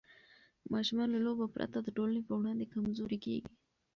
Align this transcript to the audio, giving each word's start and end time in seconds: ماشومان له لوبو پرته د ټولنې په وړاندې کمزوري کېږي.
ماشومان 0.73 1.09
له 1.11 1.19
لوبو 1.25 1.45
پرته 1.55 1.77
د 1.81 1.87
ټولنې 1.97 2.21
په 2.25 2.33
وړاندې 2.39 2.71
کمزوري 2.73 3.17
کېږي. 3.25 3.47